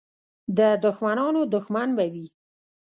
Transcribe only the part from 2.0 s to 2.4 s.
وي.